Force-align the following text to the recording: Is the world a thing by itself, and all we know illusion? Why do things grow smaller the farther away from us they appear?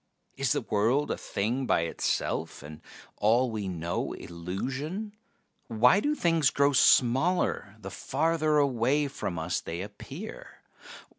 Is 0.35 0.53
the 0.53 0.61
world 0.61 1.11
a 1.11 1.15
thing 1.19 1.67
by 1.67 1.81
itself, 1.81 2.63
and 2.63 2.81
all 3.17 3.51
we 3.51 3.67
know 3.67 4.13
illusion? 4.13 5.15
Why 5.67 5.99
do 5.99 6.15
things 6.15 6.49
grow 6.49 6.73
smaller 6.73 7.75
the 7.79 7.91
farther 7.91 8.57
away 8.57 9.07
from 9.07 9.37
us 9.37 9.61
they 9.61 9.81
appear? 9.83 10.63